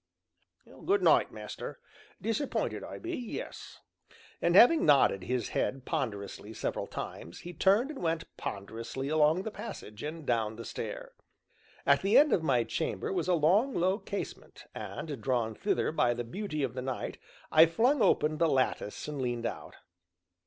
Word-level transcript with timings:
Good 0.83 1.03
night, 1.03 1.31
master. 1.31 1.79
Disapp'inted 2.19 2.83
I 2.83 2.97
be 2.97 3.15
yes." 3.15 3.81
And 4.41 4.55
having 4.55 4.83
nodded 4.83 5.25
his 5.25 5.49
head 5.49 5.85
ponderously 5.85 6.53
several 6.55 6.87
times, 6.87 7.41
he 7.41 7.53
turned 7.53 7.91
and 7.91 8.01
went 8.01 8.23
ponderously 8.35 9.09
along 9.09 9.43
the 9.43 9.51
passage 9.51 10.01
and 10.01 10.25
down 10.25 10.55
the 10.55 10.65
stair. 10.65 11.11
At 11.85 12.01
the 12.01 12.17
end 12.17 12.33
of 12.33 12.41
my 12.41 12.63
chamber 12.63 13.13
was 13.13 13.27
a 13.27 13.35
long, 13.35 13.75
low 13.75 13.99
casement, 13.99 14.65
and, 14.73 15.21
drawn 15.21 15.53
thither 15.53 15.91
by 15.91 16.15
the 16.15 16.23
beauty 16.23 16.63
of 16.63 16.73
the 16.73 16.81
night, 16.81 17.19
I 17.51 17.67
flung 17.67 18.01
open 18.01 18.39
the 18.39 18.49
lattice 18.49 19.07
and 19.07 19.21
leaned 19.21 19.45
out. 19.45 19.75